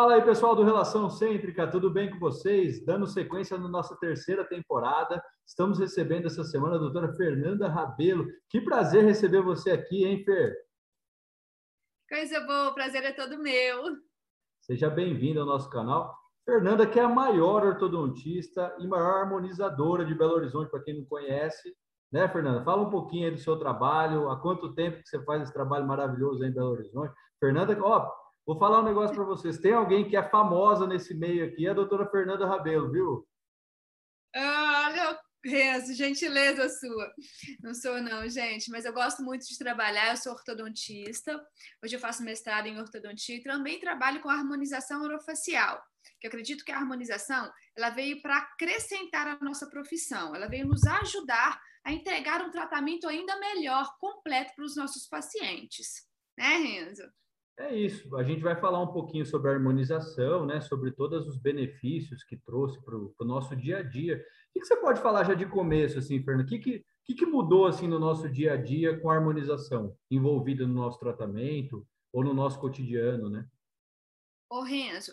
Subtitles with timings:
[0.00, 2.82] Fala aí, pessoal do Relação Cêntrica, tudo bem com vocês?
[2.86, 8.26] Dando sequência na nossa terceira temporada, estamos recebendo essa semana a doutora Fernanda Rabelo.
[8.48, 10.56] Que prazer receber você aqui, hein, Fer?
[12.08, 13.98] Coisa boa, o prazer é todo meu.
[14.62, 16.16] Seja bem-vinda ao nosso canal.
[16.46, 21.04] Fernanda, que é a maior ortodontista e maior harmonizadora de Belo Horizonte, para quem não
[21.04, 21.76] conhece.
[22.10, 22.64] Né, Fernanda?
[22.64, 25.86] Fala um pouquinho aí do seu trabalho, há quanto tempo que você faz esse trabalho
[25.86, 27.12] maravilhoso aí em Belo Horizonte.
[27.38, 28.10] Fernanda, ó,
[28.50, 29.58] Vou falar um negócio para vocês.
[29.58, 33.28] Tem alguém que é famosa nesse meio aqui, é a doutora Fernanda Rabelo, viu?
[34.34, 37.14] Olha, Renzo, gentileza sua.
[37.62, 40.10] Não sou, não, gente, mas eu gosto muito de trabalhar.
[40.10, 41.40] Eu sou ortodontista.
[41.80, 45.80] Hoje eu faço mestrado em ortodontia e também trabalho com harmonização orofacial.
[46.20, 50.66] Que eu acredito que a harmonização ela veio para acrescentar a nossa profissão, ela veio
[50.66, 56.04] nos ajudar a entregar um tratamento ainda melhor, completo para os nossos pacientes.
[56.36, 57.08] Né, Renzo?
[57.60, 58.16] É isso.
[58.16, 60.62] A gente vai falar um pouquinho sobre a harmonização, né?
[60.62, 64.16] Sobre todos os benefícios que trouxe para o nosso dia a dia.
[64.16, 66.46] O que, que, você pode falar já de começo, assim, Fernando?
[66.46, 69.94] O que, que, que, que mudou assim no nosso dia a dia com a harmonização
[70.10, 73.46] envolvida no nosso tratamento ou no nosso cotidiano, né?
[74.48, 75.12] Ô, Renzo,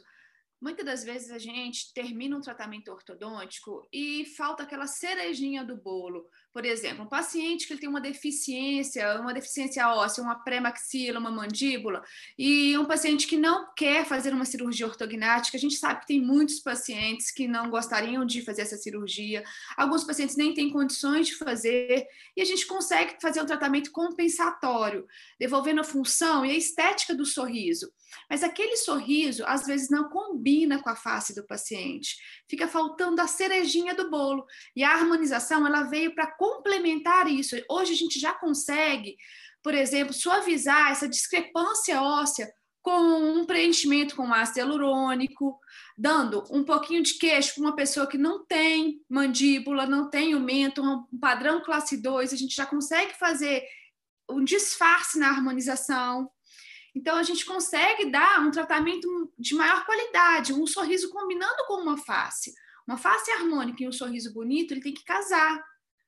[0.59, 6.25] Muitas das vezes a gente termina um tratamento ortodôntico e falta aquela cerejinha do bolo.
[6.52, 12.03] Por exemplo, um paciente que tem uma deficiência, uma deficiência óssea, uma pré-maxila, uma mandíbula,
[12.36, 16.19] e um paciente que não quer fazer uma cirurgia ortognática, a gente sabe que tem
[16.19, 19.44] muitos pacientes que não gostariam de fazer essa cirurgia,
[19.77, 25.05] alguns pacientes nem têm condições de fazer, e a gente consegue fazer um tratamento compensatório,
[25.39, 27.92] devolvendo a função e a estética do sorriso.
[28.30, 32.16] Mas aquele sorriso, às vezes, não combina com a face do paciente.
[32.47, 34.45] Fica faltando a cerejinha do bolo.
[34.75, 37.55] E a harmonização, ela veio para complementar isso.
[37.69, 39.17] Hoje a gente já consegue,
[39.64, 42.52] por exemplo, suavizar essa discrepância óssea
[42.87, 45.59] com um preenchimento com ácido hialurônico,
[45.98, 50.39] dando um pouquinho de queixo para uma pessoa que não tem mandíbula, não tem o
[50.39, 53.61] mento, um padrão classe 2, a gente já consegue fazer
[54.30, 56.32] um disfarce na harmonização.
[56.97, 61.95] Então, a gente consegue dar um tratamento de maior qualidade, um sorriso combinando com uma
[61.95, 62.55] face.
[62.87, 65.63] Uma face harmônica e um sorriso bonito, ele tem que casar.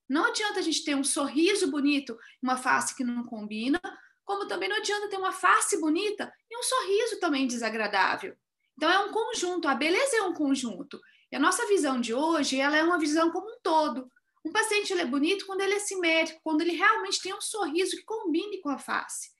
[0.09, 3.79] Não adianta a gente ter um sorriso bonito uma face que não combina,
[4.25, 8.35] como também não adianta ter uma face bonita e um sorriso também desagradável.
[8.75, 11.00] Então, é um conjunto, a beleza é um conjunto.
[11.31, 14.11] E a nossa visão de hoje, ela é uma visão como um todo.
[14.44, 17.95] Um paciente ele é bonito quando ele é simétrico, quando ele realmente tem um sorriso
[17.95, 19.38] que combine com a face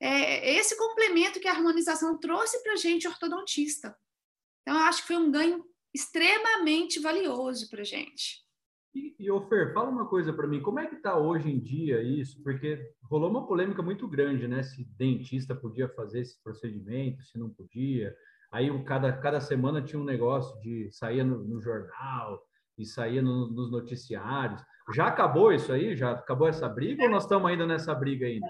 [0.00, 3.96] é, esse complemento que a harmonização trouxe para a gente ortodontista.
[4.62, 8.44] Então, eu acho que foi um ganho extremamente valioso para a gente.
[8.94, 12.02] E, e Ofer, fala uma coisa para mim, como é que está hoje em dia
[12.02, 12.42] isso?
[12.42, 14.62] Porque rolou uma polêmica muito grande, né?
[14.62, 18.14] Se dentista podia fazer esse procedimento, se não podia.
[18.50, 22.42] Aí cada, cada semana tinha um negócio de saía no, no jornal
[22.76, 24.60] e saía no, nos noticiários.
[24.92, 25.94] Já acabou isso aí?
[25.94, 28.48] Já acabou essa briga ou nós estamos ainda nessa briga ainda?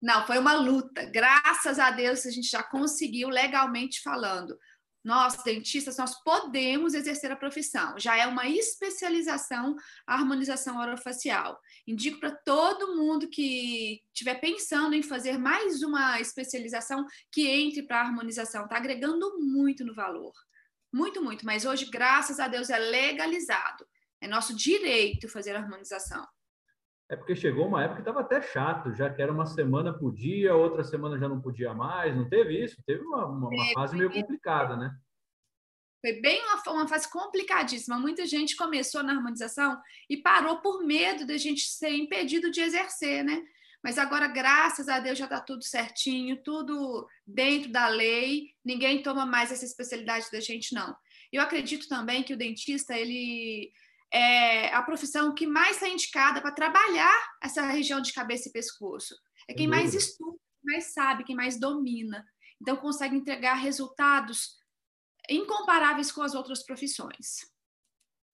[0.00, 1.04] Não, foi uma luta.
[1.06, 4.56] Graças a Deus a gente já conseguiu legalmente falando.
[5.04, 7.98] Nós, dentistas, nós podemos exercer a profissão.
[7.98, 9.74] Já é uma especialização
[10.06, 11.58] a harmonização orofacial.
[11.86, 18.00] Indico para todo mundo que estiver pensando em fazer mais uma especialização que entre para
[18.00, 18.64] a harmonização.
[18.64, 20.32] Está agregando muito no valor.
[20.92, 21.46] Muito, muito.
[21.46, 23.86] Mas hoje, graças a Deus, é legalizado.
[24.20, 26.26] É nosso direito fazer a harmonização.
[27.10, 30.54] É porque chegou uma época que estava até chato, já que era uma semana podia,
[30.54, 32.14] outra semana já não podia mais.
[32.14, 32.82] Não teve isso?
[32.84, 34.94] Teve uma, uma, uma fase meio complicada, né?
[36.00, 37.98] Foi bem uma, uma, fase complicadíssima.
[37.98, 42.60] Muita gente começou na harmonização e parou por medo de a gente ser impedido de
[42.60, 43.42] exercer, né?
[43.82, 48.50] Mas agora, graças a Deus, já está tudo certinho, tudo dentro da lei.
[48.64, 50.94] Ninguém toma mais essa especialidade da gente, não.
[51.32, 53.72] Eu acredito também que o dentista, ele
[54.12, 59.14] é a profissão que mais está indicada para trabalhar essa região de cabeça e pescoço.
[59.48, 62.24] É quem mais estuda, mais sabe, quem mais domina.
[62.60, 64.58] Então, consegue entregar resultados
[65.28, 67.50] incomparáveis com as outras profissões.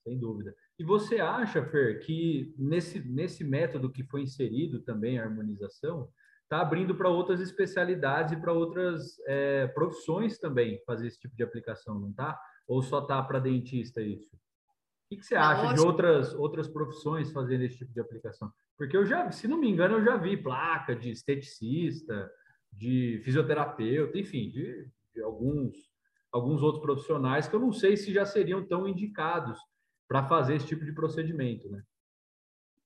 [0.07, 0.55] Sem dúvida.
[0.79, 6.09] E você acha, Fer, que nesse, nesse método que foi inserido também a harmonização,
[6.43, 11.43] está abrindo para outras especialidades e para outras é, profissões também fazer esse tipo de
[11.43, 12.39] aplicação, não está?
[12.67, 14.29] Ou só está para dentista isso?
[15.15, 18.53] O que, você acha de outras, outras profissões fazendo esse tipo de aplicação?
[18.77, 22.31] Porque eu já, se não me engano, eu já vi placa de esteticista,
[22.73, 25.77] de fisioterapeuta, enfim, de, de alguns,
[26.33, 29.59] alguns outros profissionais que eu não sei se já seriam tão indicados
[30.09, 31.83] para fazer esse tipo de procedimento, né?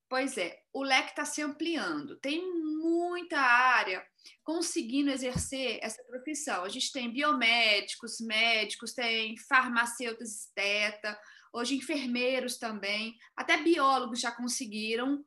[0.09, 2.17] Pois é, o leque está se ampliando.
[2.17, 2.43] Tem
[2.79, 4.03] muita área
[4.43, 6.65] conseguindo exercer essa profissão.
[6.65, 11.19] A gente tem biomédicos, médicos, tem farmacêuticos esteta,
[11.53, 15.25] hoje enfermeiros também, até biólogos já conseguiram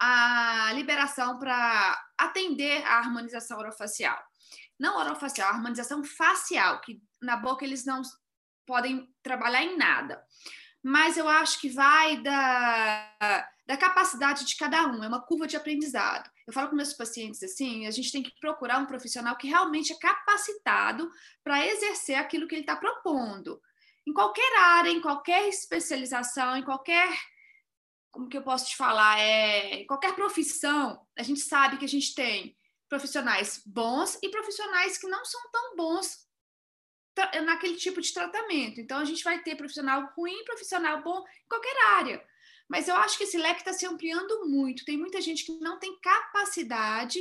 [0.00, 4.18] a liberação para atender a harmonização orofacial.
[4.78, 8.02] Não orofacial, a harmonização facial, que na boca eles não
[8.66, 10.20] podem trabalhar em nada.
[10.82, 15.56] Mas eu acho que vai da, da capacidade de cada um, é uma curva de
[15.56, 16.28] aprendizado.
[16.46, 19.92] Eu falo com meus pacientes assim: a gente tem que procurar um profissional que realmente
[19.92, 21.08] é capacitado
[21.44, 23.60] para exercer aquilo que ele está propondo.
[24.06, 27.08] Em qualquer área, em qualquer especialização, em qualquer.
[28.10, 29.18] Como que eu posso te falar?
[29.20, 32.56] É, em qualquer profissão, a gente sabe que a gente tem
[32.88, 36.26] profissionais bons e profissionais que não são tão bons
[37.44, 38.80] naquele tipo de tratamento.
[38.80, 42.26] Então, a gente vai ter profissional ruim, profissional bom em qualquer área.
[42.68, 44.84] Mas eu acho que esse leque está se ampliando muito.
[44.84, 47.20] Tem muita gente que não tem capacidade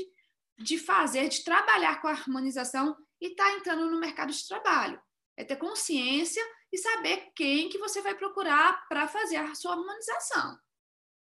[0.57, 5.01] de fazer, de trabalhar com a harmonização e está entrando no mercado de trabalho.
[5.37, 10.57] É ter consciência e saber quem que você vai procurar para fazer a sua harmonização.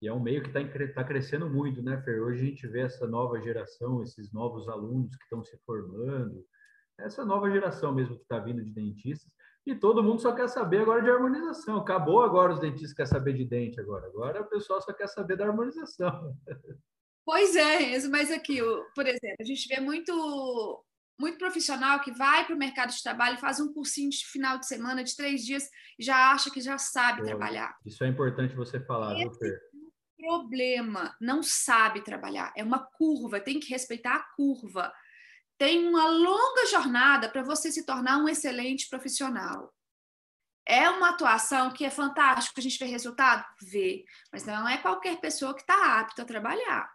[0.03, 0.61] E é um meio que está
[0.93, 2.23] tá crescendo muito, né, Fer?
[2.23, 6.45] Hoje a gente vê essa nova geração, esses novos alunos que estão se formando,
[7.01, 9.33] essa nova geração mesmo que está vindo de dentistas,
[9.67, 11.79] e todo mundo só quer saber agora de harmonização.
[11.79, 14.07] Acabou agora os dentistas querem saber de dente agora.
[14.07, 16.37] Agora o pessoal só quer saber da harmonização.
[17.25, 18.59] Pois é, mas aqui,
[18.95, 20.84] por exemplo, a gente vê muito
[21.19, 24.67] muito profissional que vai para o mercado de trabalho, faz um cursinho de final de
[24.67, 25.69] semana de três dias
[25.99, 27.77] e já acha que já sabe trabalhar.
[27.87, 29.61] Isso é importante você falar, Esse viu, Fer?
[30.17, 32.53] problema, não sabe trabalhar.
[32.57, 34.93] É uma curva, tem que respeitar a curva.
[35.59, 39.73] Tem uma longa jornada para você se tornar um excelente profissional.
[40.67, 43.45] É uma atuação que é fantástica, a gente vê resultado?
[43.61, 46.91] Vê, mas não é qualquer pessoa que está apta a trabalhar.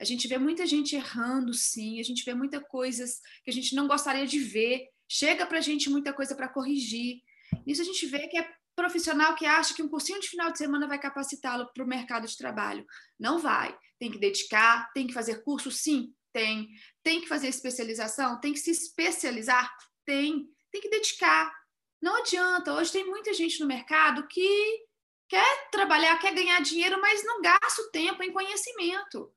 [0.00, 3.74] A gente vê muita gente errando, sim, a gente vê muitas coisas que a gente
[3.74, 7.22] não gostaria de ver, chega para a gente muita coisa para corrigir.
[7.66, 10.58] Isso a gente vê que é profissional que acha que um cursinho de final de
[10.58, 12.86] semana vai capacitá-lo para o mercado de trabalho.
[13.18, 13.76] Não vai.
[13.98, 16.68] Tem que dedicar, tem que fazer curso, sim, tem.
[17.02, 19.68] Tem que fazer especialização, tem que se especializar,
[20.06, 20.46] tem.
[20.70, 21.52] Tem que dedicar.
[22.00, 22.72] Não adianta.
[22.72, 24.86] Hoje tem muita gente no mercado que
[25.28, 29.32] quer trabalhar, quer ganhar dinheiro, mas não gasta o tempo em conhecimento.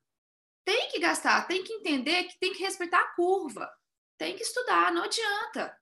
[0.92, 3.70] Que gastar, tem que entender que tem que respeitar a curva,
[4.18, 5.74] tem que estudar, não adianta.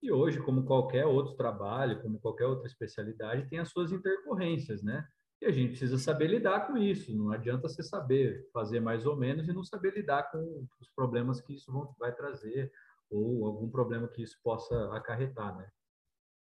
[0.00, 5.04] E hoje, como qualquer outro trabalho, como qualquer outra especialidade, tem as suas intercorrências, né?
[5.42, 7.12] E a gente precisa saber lidar com isso.
[7.12, 11.40] Não adianta você saber fazer mais ou menos e não saber lidar com os problemas
[11.40, 12.72] que isso vai trazer
[13.10, 15.68] ou algum problema que isso possa acarretar, né?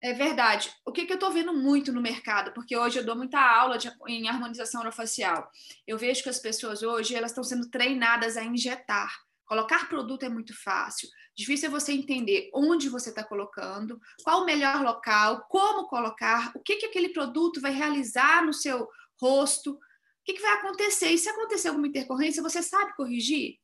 [0.02, 0.72] É verdade.
[0.86, 3.78] O que, que eu estou vendo muito no mercado, porque hoje eu dou muita aula
[3.78, 5.50] de, em harmonização orofacial.
[5.86, 9.14] Eu vejo que as pessoas hoje elas estão sendo treinadas a injetar.
[9.46, 11.10] Colocar produto é muito fácil.
[11.36, 16.60] Difícil é você entender onde você está colocando, qual o melhor local, como colocar, o
[16.60, 18.88] que, que aquele produto vai realizar no seu
[19.20, 19.80] rosto, o
[20.24, 21.10] que, que vai acontecer.
[21.10, 23.58] E se acontecer alguma intercorrência, você sabe corrigir?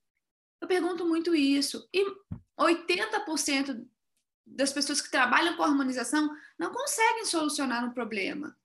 [0.60, 1.88] Eu pergunto muito isso.
[1.94, 2.04] E
[2.60, 3.86] 80%
[4.46, 8.56] das pessoas que trabalham com harmonização não conseguem solucionar um problema.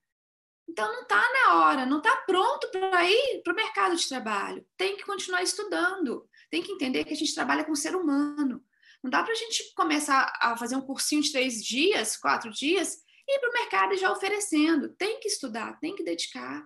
[0.69, 4.65] Então não está na hora, não está pronto para ir para o mercado de trabalho.
[4.77, 8.63] Tem que continuar estudando, tem que entender que a gente trabalha com o ser humano.
[9.03, 13.01] Não dá para a gente começar a fazer um cursinho de três dias, quatro dias,
[13.27, 14.89] e ir para o mercado já oferecendo.
[14.95, 16.65] Tem que estudar, tem que dedicar.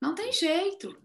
[0.00, 0.96] Não tem jeito.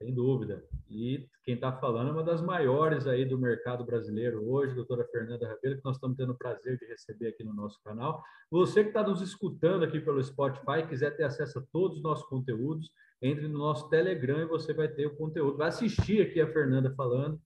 [0.00, 0.66] Sem dúvida.
[0.90, 5.46] E quem está falando é uma das maiores aí do mercado brasileiro hoje, doutora Fernanda
[5.46, 8.20] Rabelo, que nós estamos tendo o prazer de receber aqui no nosso canal.
[8.50, 12.26] Você que está nos escutando aqui pelo Spotify, quiser ter acesso a todos os nossos
[12.26, 12.90] conteúdos,
[13.22, 15.58] entre no nosso Telegram e você vai ter o conteúdo.
[15.58, 17.40] Vai assistir aqui a Fernanda falando,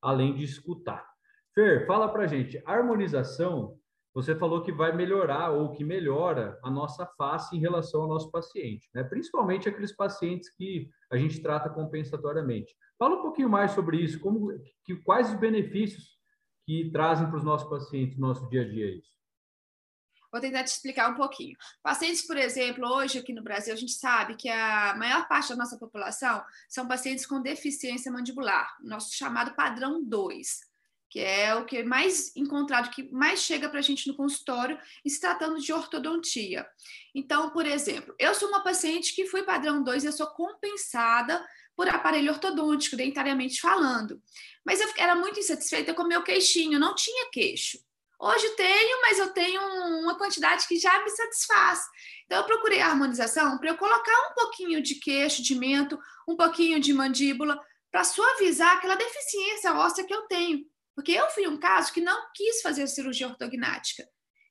[0.00, 1.06] além de escutar.
[1.54, 3.78] Fer, fala para gente, harmonização
[4.16, 8.30] você falou que vai melhorar ou que melhora a nossa face em relação ao nosso
[8.30, 9.04] paciente, né?
[9.04, 12.74] principalmente aqueles pacientes que a gente trata compensatoriamente.
[12.98, 16.16] Fala um pouquinho mais sobre isso, como, que, quais os benefícios
[16.64, 19.14] que trazem para os nossos pacientes no nosso dia a dia isso.
[20.32, 21.54] Vou tentar te explicar um pouquinho.
[21.82, 25.56] Pacientes, por exemplo, hoje aqui no Brasil, a gente sabe que a maior parte da
[25.56, 30.65] nossa população são pacientes com deficiência mandibular, nosso chamado padrão 2
[31.08, 35.10] que é o que mais encontrado, que mais chega para a gente no consultório, e
[35.10, 36.66] se tratando de ortodontia.
[37.14, 41.44] Então, por exemplo, eu sou uma paciente que foi padrão 2, eu sou compensada
[41.76, 44.20] por aparelho ortodôntico, dentariamente falando.
[44.64, 47.78] Mas eu era muito insatisfeita com o meu queixinho, não tinha queixo.
[48.18, 49.60] Hoje tenho, mas eu tenho
[50.00, 51.82] uma quantidade que já me satisfaz.
[52.24, 56.34] Então, eu procurei a harmonização para eu colocar um pouquinho de queixo, de mento, um
[56.34, 57.60] pouquinho de mandíbula,
[57.92, 60.64] para suavizar aquela deficiência óssea que eu tenho.
[60.96, 64.08] Porque eu fui um caso que não quis fazer cirurgia ortognática,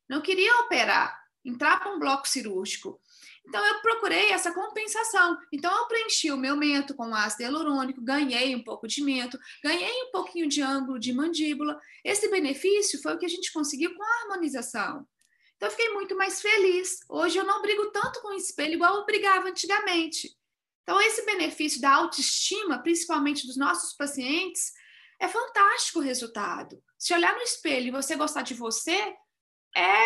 [0.08, 3.02] não queria operar, entrar para um bloco cirúrgico.
[3.48, 5.38] Então, eu procurei essa compensação.
[5.52, 10.04] Então, eu preenchi o meu mento com ácido hialurônico, ganhei um pouco de mento, ganhei
[10.04, 11.80] um pouquinho de ângulo de mandíbula.
[12.04, 15.08] Esse benefício foi o que a gente conseguiu com a harmonização.
[15.56, 17.00] Então, eu fiquei muito mais feliz.
[17.10, 20.30] Hoje, eu não brigo tanto com o espelho igual eu brigava antigamente.
[20.84, 24.72] Então, esse benefício da autoestima, principalmente dos nossos pacientes,
[25.20, 26.84] é fantástico o resultado.
[26.98, 29.16] Se olhar no espelho e você gostar de você,
[29.76, 30.06] é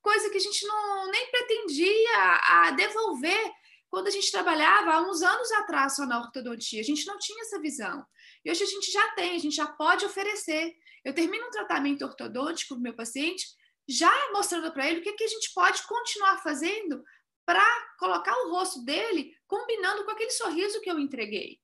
[0.00, 3.52] coisa que a gente não nem pretendia a devolver
[3.88, 6.80] quando a gente trabalhava há uns anos atrás só na ortodontia.
[6.80, 8.04] A gente não tinha essa visão.
[8.44, 10.74] E hoje a gente já tem, a gente já pode oferecer.
[11.04, 13.46] Eu termino um tratamento ortodôntico o meu paciente,
[13.88, 17.04] já mostrando para ele o que, que a gente pode continuar fazendo
[17.44, 17.64] para
[17.98, 21.60] colocar o rosto dele combinando com aquele sorriso que eu entreguei.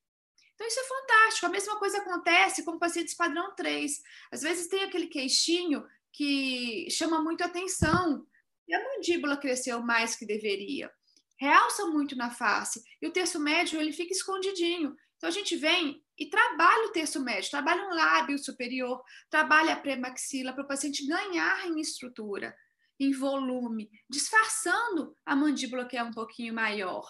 [0.59, 1.47] Então, isso é fantástico.
[1.47, 4.03] A mesma coisa acontece com pacientes padrão 3.
[4.33, 8.27] Às vezes tem aquele queixinho que chama muito atenção.
[8.67, 10.93] E a mandíbula cresceu mais que deveria.
[11.39, 12.83] Realça muito na face.
[13.01, 14.97] E o terço médio ele fica escondidinho.
[15.17, 19.01] Então a gente vem e trabalha o terço médio, trabalha um lábio superior,
[19.31, 22.53] trabalha a premaxila para o paciente ganhar em estrutura,
[22.99, 27.09] em volume, disfarçando a mandíbula que é um pouquinho maior.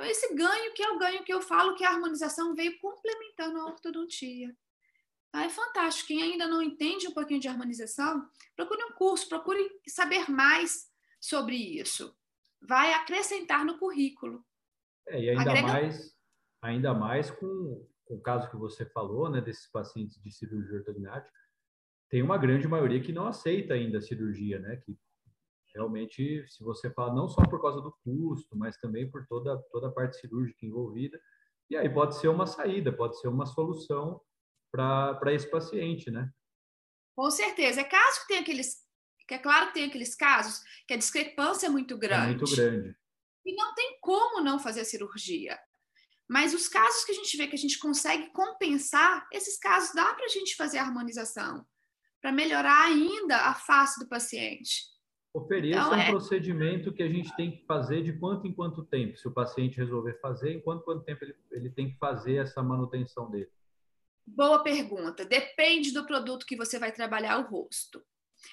[0.00, 3.60] Então esse ganho que é o ganho que eu falo que a harmonização veio complementando
[3.60, 4.56] a ortodontia.
[5.30, 6.08] Ah, é fantástico.
[6.08, 8.26] Quem ainda não entende um pouquinho de harmonização,
[8.56, 10.88] procure um curso, procure saber mais
[11.20, 12.16] sobre isso.
[12.62, 14.42] Vai acrescentar no currículo.
[15.06, 15.66] É, e ainda Agrega...
[15.66, 16.16] mais,
[16.62, 21.38] ainda mais com, com, o caso que você falou, né, desses pacientes de cirurgia ortognática,
[22.08, 24.98] tem uma grande maioria que não aceita ainda a cirurgia, né, que
[25.74, 29.88] realmente, se você fala não só por causa do custo, mas também por toda, toda
[29.88, 31.20] a parte cirúrgica envolvida,
[31.68, 34.20] e aí pode ser uma saída, pode ser uma solução
[34.72, 36.30] para esse paciente, né?
[37.14, 37.80] Com certeza.
[37.80, 38.88] É caso que tem aqueles.
[39.26, 42.34] Que é claro que tem aqueles casos que a discrepância é muito grande.
[42.34, 42.96] É muito grande.
[43.46, 45.58] E não tem como não fazer a cirurgia.
[46.28, 50.14] Mas os casos que a gente vê que a gente consegue compensar, esses casos dá
[50.14, 51.66] para a gente fazer a harmonização,
[52.20, 54.84] para melhorar ainda a face do paciente.
[55.32, 56.08] Ofereça então, é...
[56.08, 59.32] um procedimento que a gente tem que fazer de quanto em quanto tempo, se o
[59.32, 63.48] paciente resolver fazer, em quanto, quanto tempo ele, ele tem que fazer essa manutenção dele.
[64.26, 65.24] Boa pergunta.
[65.24, 68.02] Depende do produto que você vai trabalhar o rosto.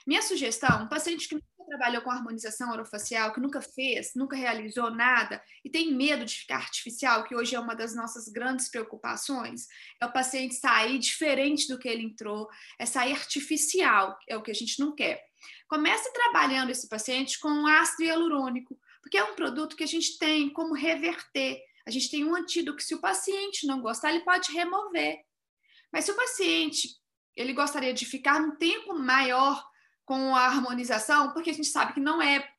[0.06, 4.89] Minha sugestão, um paciente que nunca trabalhou com harmonização orofacial, que nunca fez, nunca realizou
[4.89, 9.67] nada e tem medo de ficar artificial, que hoje é uma das nossas grandes preocupações,
[10.01, 12.48] é o paciente sair diferente do que ele entrou,
[12.79, 15.25] é sair artificial, é o que a gente não quer.
[15.67, 20.50] Comece trabalhando esse paciente com ácido hialurônico, porque é um produto que a gente tem
[20.50, 21.62] como reverter.
[21.86, 25.20] A gente tem um antídoto que se o paciente não gostar, ele pode remover.
[25.91, 26.89] Mas se o paciente
[27.38, 29.63] ele gostaria de ficar um tempo maior
[30.08, 32.50] com a harmonização, porque a gente sabe que não é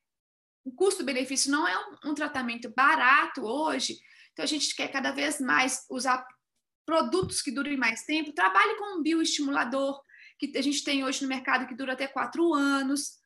[0.63, 3.97] o custo-benefício não é um, um, tratamento barato hoje,
[4.31, 6.23] então a gente quer cada vez mais usar
[6.85, 8.33] produtos que durem mais tempo.
[8.33, 9.99] Trabalhe com um bioestimulador
[10.37, 13.17] que a gente tem hoje no mercado que dura até quatro anos.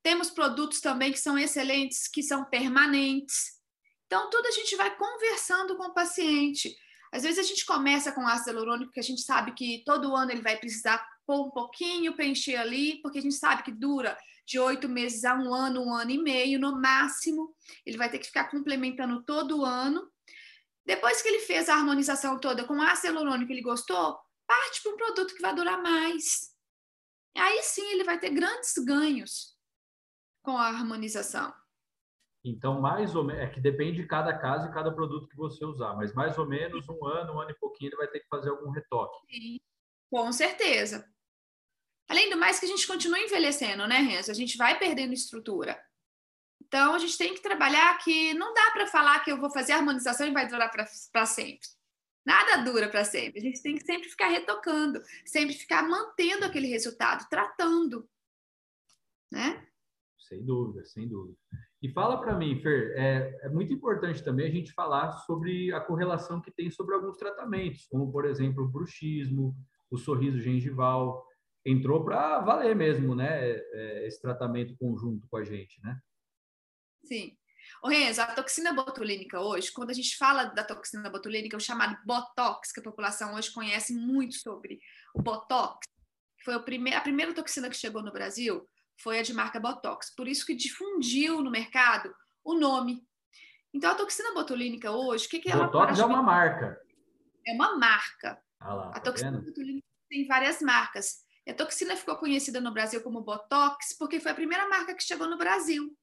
[0.00, 3.60] Temos produtos também que são excelentes, que são permanentes.
[4.06, 6.76] Então, tudo a gente vai conversando com o paciente.
[7.12, 10.30] Às vezes a gente começa com ácido hialurônico, que a gente sabe que todo ano
[10.30, 14.58] ele vai precisar pôr um pouquinho, preencher ali, porque a gente sabe que dura de
[14.58, 17.54] oito meses a um ano, um ano e meio, no máximo.
[17.86, 20.10] Ele vai ter que ficar complementando todo ano.
[20.84, 24.96] Depois que ele fez a harmonização toda com ácido hialurônico, ele gostou, parte para um
[24.96, 26.52] produto que vai durar mais.
[27.36, 29.56] Aí sim ele vai ter grandes ganhos
[30.42, 31.52] com a harmonização.
[32.44, 35.64] Então, mais ou menos, é que depende de cada caso e cada produto que você
[35.64, 38.28] usar, mas mais ou menos um ano, um ano e pouquinho, ele vai ter que
[38.28, 39.16] fazer algum retoque.
[39.30, 39.60] Sim,
[40.12, 41.10] com certeza.
[42.06, 44.30] Além do mais que a gente continua envelhecendo, né, Renzo?
[44.30, 45.82] A gente vai perdendo estrutura.
[46.60, 49.72] Então, a gente tem que trabalhar que não dá para falar que eu vou fazer
[49.72, 51.66] harmonização e vai durar para sempre.
[52.26, 53.40] Nada dura para sempre.
[53.40, 58.06] A gente tem que sempre ficar retocando, sempre ficar mantendo aquele resultado, tratando.
[59.30, 59.66] Né?
[60.18, 61.38] Sem dúvida, sem dúvida.
[61.82, 65.80] E fala para mim, Fer, é, é, muito importante também a gente falar sobre a
[65.80, 69.56] correlação que tem sobre alguns tratamentos, como, por exemplo, o bruxismo,
[69.92, 71.26] o sorriso gengival.
[71.64, 73.50] Entrou para valer mesmo, né?
[73.50, 76.00] É, esse tratamento conjunto com a gente, né?
[77.04, 77.36] Sim.
[77.82, 81.96] O Renzo, a toxina botulínica hoje, quando a gente fala da toxina botulínica, o chamado
[82.04, 84.80] Botox, que a população hoje conhece muito sobre
[85.14, 85.86] o Botox,
[86.44, 86.60] foi a
[87.00, 88.68] primeira toxina que chegou no Brasil,
[89.00, 90.14] foi a de marca Botox.
[90.14, 92.12] Por isso que difundiu no mercado
[92.44, 93.06] o nome.
[93.72, 96.80] Então, a toxina botulínica hoje, o que, que ela Botox é uma marca.
[97.46, 98.42] É uma marca.
[98.60, 99.81] Ah lá, a tá toxina vendo?
[100.12, 101.24] Tem várias marcas.
[101.46, 105.02] E a toxina ficou conhecida no Brasil como Botox porque foi a primeira marca que
[105.02, 105.96] chegou no Brasil.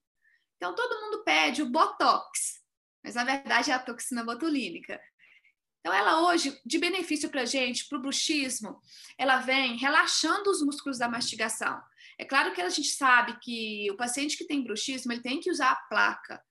[0.58, 2.60] Então, todo mundo pede o Botox,
[3.04, 5.00] mas na verdade é a toxina botulínica.
[5.80, 8.82] Então, ela hoje, de benefício para a gente, para o bruxismo,
[9.18, 11.82] ela vem relaxando os músculos da mastigação.
[12.18, 15.50] É claro que a gente sabe que o paciente que tem bruxismo, ele tem que
[15.50, 16.44] usar a placa.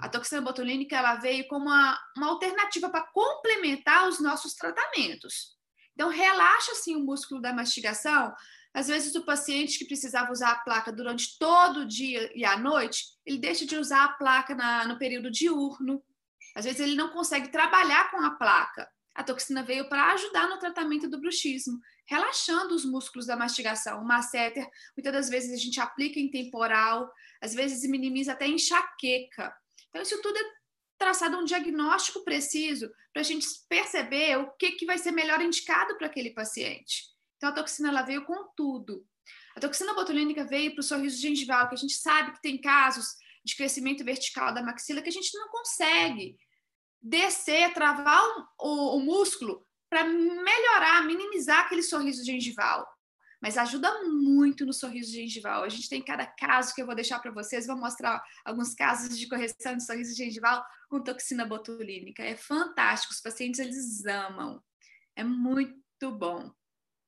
[0.00, 5.55] A toxina botulínica, ela veio como uma, uma alternativa para complementar os nossos tratamentos.
[5.96, 8.34] Então, relaxa, assim, o músculo da mastigação.
[8.74, 12.58] Às vezes, o paciente que precisava usar a placa durante todo o dia e à
[12.58, 16.04] noite, ele deixa de usar a placa na, no período diurno.
[16.54, 18.86] Às vezes ele não consegue trabalhar com a placa.
[19.14, 24.02] A toxina veio para ajudar no tratamento do bruxismo, relaxando os músculos da mastigação.
[24.02, 27.10] O masseter, muitas das vezes a gente aplica em temporal,
[27.40, 29.56] às vezes minimiza até enxaqueca.
[29.88, 30.42] Então, isso tudo é
[30.98, 35.96] traçado um diagnóstico preciso para a gente perceber o que, que vai ser melhor indicado
[35.96, 37.04] para aquele paciente.
[37.36, 39.06] Então, a toxina ela veio com tudo.
[39.54, 43.16] A toxina botulínica veio para o sorriso gengival, que a gente sabe que tem casos
[43.44, 46.36] de crescimento vertical da maxila que a gente não consegue
[47.00, 48.22] descer, travar
[48.58, 52.86] o, o músculo para melhorar, minimizar aquele sorriso gengival.
[53.40, 55.62] Mas ajuda muito no sorriso gengival.
[55.62, 59.18] A gente tem cada caso que eu vou deixar para vocês, vou mostrar alguns casos
[59.18, 62.22] de correção de sorriso gengival com toxina botulínica.
[62.22, 64.62] É fantástico, os pacientes eles amam.
[65.14, 66.50] É muito bom.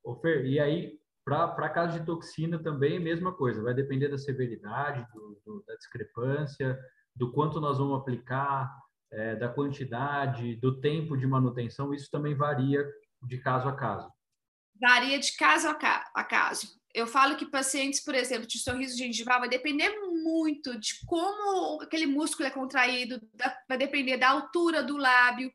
[0.04, 5.06] Ô Fer, e aí, para caso de toxina também, mesma coisa, vai depender da severidade,
[5.12, 6.78] do, do, da discrepância,
[7.14, 8.72] do quanto nós vamos aplicar,
[9.10, 12.86] é, da quantidade, do tempo de manutenção, isso também varia
[13.22, 14.10] de caso a caso.
[14.80, 16.78] Varia de caso a caso.
[16.94, 19.90] Eu falo que pacientes, por exemplo, de sorriso gengival, vai depender
[20.22, 23.20] muito de como aquele músculo é contraído,
[23.68, 25.52] vai depender da altura do lábio,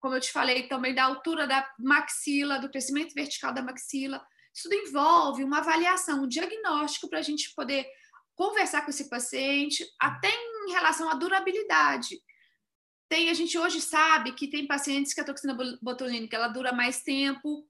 [0.00, 4.20] como eu te falei, também da altura da maxila, do crescimento vertical da maxila.
[4.54, 7.86] Isso envolve uma avaliação, um diagnóstico para a gente poder
[8.34, 12.18] conversar com esse paciente, até em relação à durabilidade.
[13.08, 17.02] Tem, a gente hoje sabe que tem pacientes que a toxina botulínica ela dura mais
[17.02, 17.68] tempo,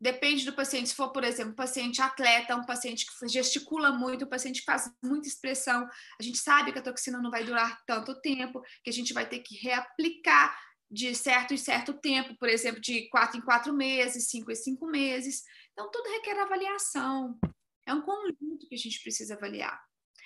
[0.00, 0.90] depende do paciente.
[0.90, 4.90] Se for, por exemplo, paciente atleta, um paciente que gesticula muito, um paciente que faz
[5.02, 8.92] muita expressão, a gente sabe que a toxina não vai durar tanto tempo, que a
[8.92, 10.56] gente vai ter que reaplicar
[10.90, 14.86] de certo em certo tempo, por exemplo, de quatro em quatro meses, cinco em cinco
[14.86, 15.42] meses.
[15.72, 17.38] Então, tudo requer avaliação.
[17.86, 19.80] É um conjunto que a gente precisa avaliar.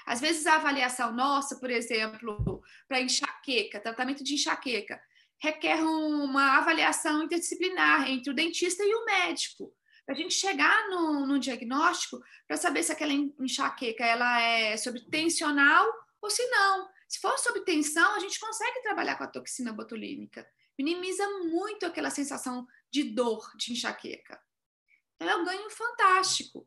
[0.06, 5.00] Às vezes, a avaliação nossa, por exemplo, para enxaqueca, tratamento de enxaqueca,
[5.40, 9.74] requer uma avaliação interdisciplinar entre o dentista e o médico,
[10.04, 15.86] para a gente chegar no, no diagnóstico para saber se aquela enxaqueca ela é subtensional
[16.20, 16.88] ou se não.
[17.08, 20.46] Se for sob tensão, a gente consegue trabalhar com a toxina botulínica.
[20.78, 24.40] Minimiza muito aquela sensação de dor, de enxaqueca.
[25.16, 26.66] Então, é um ganho fantástico.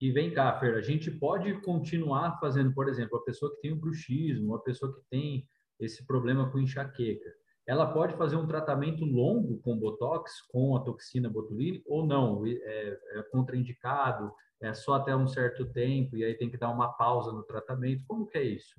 [0.00, 3.72] E vem cá, Fer, a gente pode continuar fazendo, por exemplo, a pessoa que tem
[3.72, 5.48] o bruxismo, a pessoa que tem
[5.80, 7.30] esse problema com enxaqueca,
[7.66, 12.46] ela pode fazer um tratamento longo com Botox, com a toxina botulínica, ou não?
[12.46, 16.92] É, é contraindicado, é só até um certo tempo, e aí tem que dar uma
[16.92, 18.04] pausa no tratamento.
[18.06, 18.74] Como que é isso?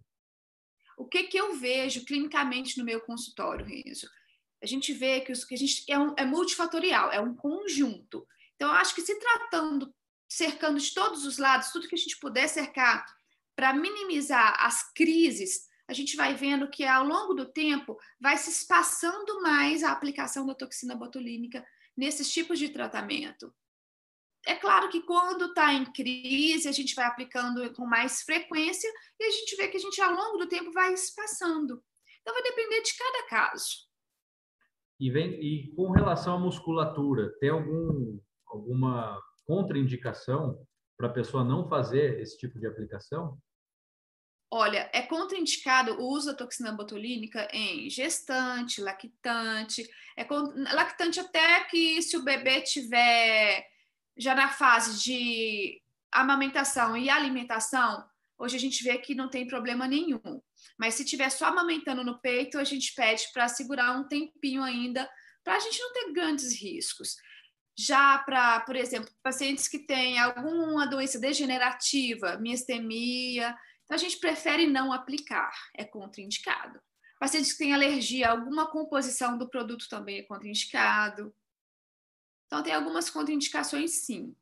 [0.98, 4.10] O que, que eu vejo clinicamente no meu consultório, Renzo?
[4.64, 8.26] A gente vê que, os, que a gente é, um, é multifatorial, é um conjunto.
[8.56, 9.94] Então, eu acho que se tratando
[10.28, 13.06] cercando de todos os lados, tudo que a gente puder cercar
[13.56, 18.50] para minimizar as crises, a gente vai vendo que ao longo do tempo vai se
[18.50, 23.54] espaçando mais a aplicação da toxina botulínica nesses tipos de tratamento.
[24.46, 29.24] É claro que quando está em crise, a gente vai aplicando com mais frequência e
[29.26, 31.84] a gente vê que a gente, ao longo do tempo, vai espaçando.
[32.22, 33.88] Então, vai depender de cada caso.
[35.00, 40.66] E, vem, e com relação à musculatura, tem algum, alguma contraindicação
[40.98, 43.38] para a pessoa não fazer esse tipo de aplicação?
[44.50, 50.26] Olha, é contraindicado o uso da toxina botulínica em gestante, lactante, é
[50.74, 53.68] lactante até que se o bebê tiver
[54.18, 58.06] já na fase de amamentação e alimentação,
[58.38, 60.42] hoje a gente vê que não tem problema nenhum.
[60.78, 65.10] Mas se tiver só amamentando no peito, a gente pede para segurar um tempinho ainda,
[65.44, 67.18] para a gente não ter grandes riscos.
[67.78, 73.56] Já para, por exemplo, pacientes que têm alguma doença degenerativa, miastemia,
[73.88, 76.78] então a gente prefere não aplicar, é contraindicado.
[77.18, 81.34] Pacientes que têm alergia a alguma composição do produto também é contraindicado.
[82.46, 84.36] Então tem algumas contraindicações sim.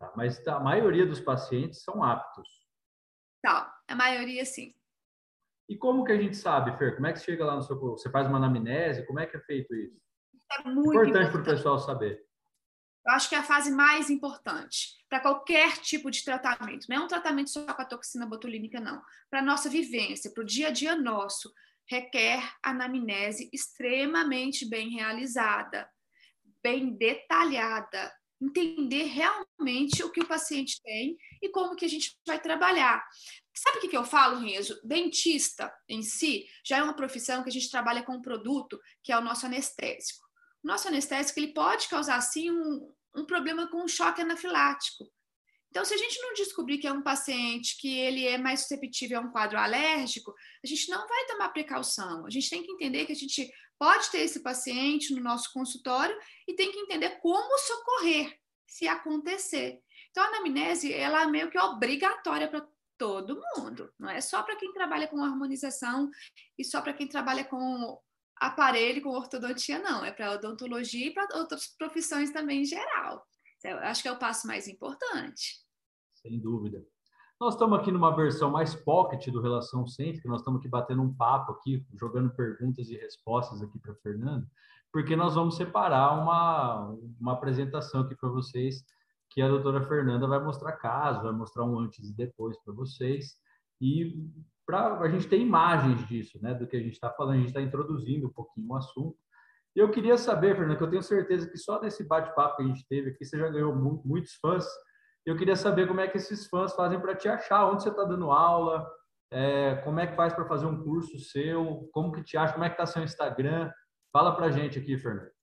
[0.00, 2.48] Tá, mas a maioria dos pacientes são aptos.
[3.42, 4.74] Tá, a maioria sim.
[5.68, 6.94] E como que a gente sabe, Fer?
[6.94, 7.78] Como é que chega lá no seu...
[7.78, 9.06] Você faz uma anamnese?
[9.06, 10.00] Como é que é feito isso?
[10.52, 12.25] É muito importante para o pessoal saber.
[13.06, 16.86] Eu acho que é a fase mais importante para qualquer tipo de tratamento.
[16.88, 19.00] Não é um tratamento só com a toxina botulínica, não.
[19.30, 21.52] Para a nossa vivência, para o dia a dia nosso,
[21.88, 25.88] requer anamnese extremamente bem realizada,
[26.60, 32.40] bem detalhada, entender realmente o que o paciente tem e como que a gente vai
[32.40, 33.06] trabalhar.
[33.54, 34.78] Sabe o que, eu falo, Renzo?
[34.84, 39.12] Dentista em si já é uma profissão que a gente trabalha com um produto que
[39.12, 40.25] é o nosso anestésico.
[40.66, 45.08] Nosso anestésico ele pode causar, sim, um, um problema com um choque anafilático.
[45.70, 49.20] Então, se a gente não descobrir que é um paciente que ele é mais susceptível
[49.20, 52.26] a um quadro alérgico, a gente não vai tomar precaução.
[52.26, 53.48] A gente tem que entender que a gente
[53.78, 59.80] pode ter esse paciente no nosso consultório e tem que entender como socorrer se acontecer.
[60.10, 62.66] Então, a anamnese, ela é meio que obrigatória para
[62.98, 66.10] todo mundo, não é só para quem trabalha com harmonização
[66.58, 68.00] e só para quem trabalha com
[68.40, 73.26] aparelho, com ortodontia, não, é para odontologia e para outras profissões também em geral.
[73.64, 75.60] Eu acho que é o passo mais importante.
[76.14, 76.84] Sem dúvida.
[77.38, 81.14] Nós estamos aqui numa versão mais pocket do Relação Cêntrica, nós estamos aqui batendo um
[81.14, 84.46] papo aqui, jogando perguntas e respostas aqui para Fernando,
[84.90, 88.82] porque nós vamos separar uma, uma apresentação aqui para vocês,
[89.28, 93.36] que a doutora Fernanda vai mostrar caso, vai mostrar um antes e depois para vocês,
[93.82, 94.30] e
[94.66, 97.48] para a gente ter imagens disso, né, do que a gente está falando, a gente
[97.48, 99.16] está introduzindo um pouquinho o assunto.
[99.74, 102.86] Eu queria saber, Fernanda, que eu tenho certeza que só nesse bate-papo que a gente
[102.88, 104.66] teve aqui, você já ganhou muitos fãs,
[105.24, 108.04] eu queria saber como é que esses fãs fazem para te achar, onde você está
[108.04, 108.86] dando aula,
[109.30, 112.64] é, como é que faz para fazer um curso seu, como que te acha, como
[112.64, 113.70] é que está seu Instagram.
[114.12, 115.35] Fala para gente aqui, Fernando.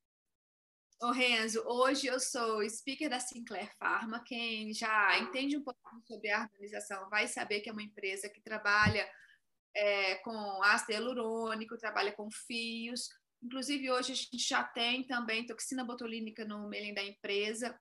[1.03, 4.23] Ô Renzo, hoje eu sou speaker da Sinclair Pharma.
[4.23, 8.39] Quem já entende um pouco sobre a harmonização vai saber que é uma empresa que
[8.39, 9.05] trabalha
[9.75, 13.09] é, com ácido hialurônico, trabalha com fios.
[13.43, 17.77] Inclusive, hoje a gente já tem também toxina botulínica no mailing da empresa.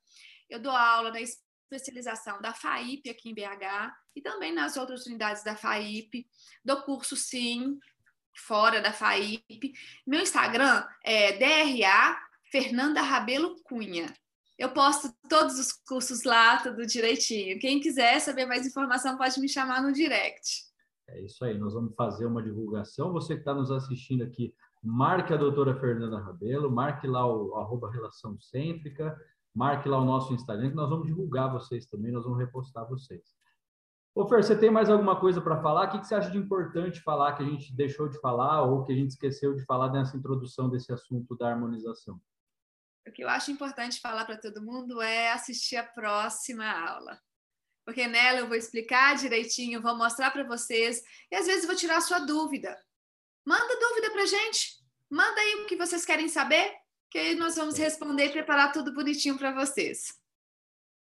[0.51, 5.45] Eu dou aula na especialização da FAIP aqui em BH e também nas outras unidades
[5.45, 6.27] da FAIP,
[6.65, 7.79] do curso SIM,
[8.35, 9.73] fora da FAIP.
[10.05, 14.13] Meu Instagram é DRA Fernanda Rabelo Cunha.
[14.59, 17.59] Eu posto todos os cursos lá, tudo direitinho.
[17.59, 20.65] Quem quiser saber mais informação pode me chamar no direct.
[21.09, 23.11] É isso aí, nós vamos fazer uma divulgação.
[23.11, 27.91] Você que está nos assistindo aqui, marque a doutora Fernanda Rabelo, marque lá o arroba
[27.91, 29.19] Relação Cêntrica,
[29.55, 33.23] marque lá o nosso Instagram, que nós vamos divulgar vocês também, nós vamos repostar vocês.
[34.15, 35.89] Ô Fer, você tem mais alguma coisa para falar?
[35.89, 38.85] O que, que você acha de importante falar que a gente deixou de falar ou
[38.85, 42.21] que a gente esqueceu de falar nessa introdução desse assunto da harmonização?
[43.07, 47.21] O que eu acho importante falar para todo mundo é assistir a próxima aula.
[47.85, 51.97] Porque nela eu vou explicar direitinho, vou mostrar para vocês e às vezes vou tirar
[51.97, 52.77] a sua dúvida.
[53.45, 54.81] Manda dúvida para gente.
[55.11, 56.73] Manda aí o que vocês querem saber
[57.13, 60.19] que aí nós vamos responder e preparar tudo bonitinho para vocês.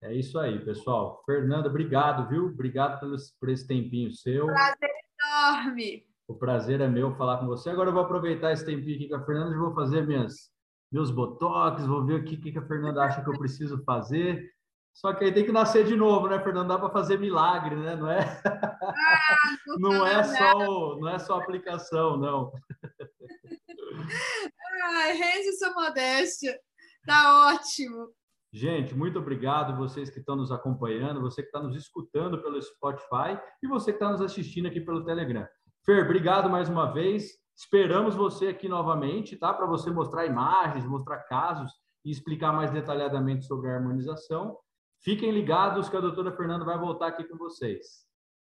[0.03, 1.23] É isso aí, pessoal.
[1.25, 2.45] Fernanda, obrigado, viu?
[2.45, 2.99] Obrigado
[3.39, 4.45] por esse tempinho seu.
[4.45, 6.05] Prazer enorme.
[6.27, 7.71] O prazer é meu falar com você.
[7.71, 10.51] Agora eu vou aproveitar esse tempinho aqui com a Fernanda e vou fazer minhas,
[10.91, 14.53] meus botox, vou ver o que, que a Fernanda acha que eu preciso fazer.
[14.93, 16.75] Só que aí tem que nascer de novo, né, Fernanda?
[16.75, 17.97] Dá para fazer milagre, né?
[17.97, 18.41] Não é?
[18.45, 18.45] Ah,
[19.77, 22.53] não, não é só, não é só aplicação, não.
[24.83, 26.57] Ai, reze sua modéstia.
[27.05, 28.09] Tá ótimo.
[28.53, 33.37] Gente, muito obrigado vocês que estão nos acompanhando, você que está nos escutando pelo Spotify
[33.61, 35.45] e você que está nos assistindo aqui pelo Telegram.
[35.85, 37.37] Fer, obrigado mais uma vez.
[37.55, 39.53] Esperamos você aqui novamente, tá?
[39.53, 41.71] Para você mostrar imagens, mostrar casos
[42.03, 44.57] e explicar mais detalhadamente sobre a harmonização.
[45.01, 48.05] Fiquem ligados que a doutora Fernanda vai voltar aqui com vocês.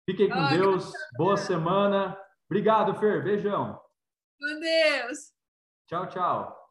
[0.08, 0.92] Fiquem com Deus.
[1.16, 2.16] Boa semana.
[2.46, 3.24] Obrigado, Fer.
[3.24, 3.80] Beijão.
[4.38, 5.32] Com Deus.
[5.86, 6.62] Tchau, tchau.